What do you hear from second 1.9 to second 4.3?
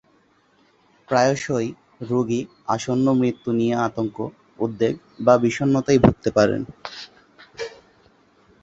রোগী আসন্ন মৃত্যু নিয়ে আতঙ্ক,